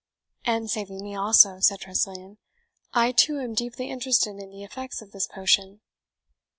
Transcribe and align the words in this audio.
"And 0.45 0.67
saving 0.67 1.03
me 1.03 1.13
also," 1.13 1.59
said 1.59 1.81
Tressilian. 1.81 2.39
"I 2.91 3.11
too 3.11 3.37
am 3.39 3.53
deeply 3.53 3.91
interested 3.91 4.31
in 4.35 4.49
the 4.49 4.63
effects 4.63 4.99
of 5.03 5.11
this 5.11 5.27
potion." 5.27 5.81